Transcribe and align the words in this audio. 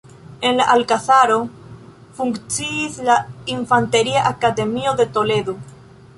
En 0.51 0.55
la 0.59 0.63
alkazaro 0.75 1.35
funkciis 2.21 2.99
la 3.11 3.19
Infanteria 3.57 4.27
Akademio 4.33 4.97
de 5.03 5.11
Toledo. 5.21 5.59